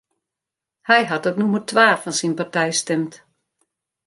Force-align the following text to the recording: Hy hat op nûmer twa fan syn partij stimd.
Hy 0.87 1.01
hat 1.09 1.27
op 1.29 1.37
nûmer 1.39 1.63
twa 1.69 1.87
fan 2.01 2.17
syn 2.19 2.37
partij 2.39 2.71
stimd. 2.81 3.13